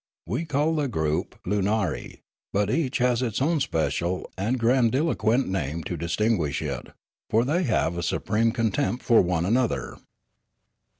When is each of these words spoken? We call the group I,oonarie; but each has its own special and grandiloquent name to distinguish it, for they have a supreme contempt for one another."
We 0.25 0.45
call 0.45 0.73
the 0.73 0.87
group 0.87 1.37
I,oonarie; 1.45 2.21
but 2.51 2.71
each 2.71 2.97
has 2.97 3.21
its 3.21 3.39
own 3.39 3.59
special 3.59 4.27
and 4.35 4.57
grandiloquent 4.57 5.47
name 5.47 5.83
to 5.83 5.95
distinguish 5.95 6.59
it, 6.63 6.87
for 7.29 7.45
they 7.45 7.61
have 7.65 7.99
a 7.99 8.01
supreme 8.01 8.51
contempt 8.51 9.03
for 9.05 9.21
one 9.21 9.45
another." 9.45 9.97